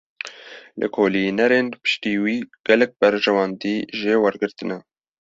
[0.79, 4.77] Lêkolînerên piştî wî, gelek berjewendî jê wergirtine